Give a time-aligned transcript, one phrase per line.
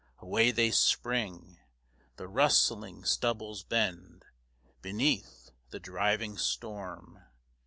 [0.17, 1.59] Away they spring.
[2.15, 4.25] The rustling stubbles bend
[4.81, 7.21] Beneath the driving storm.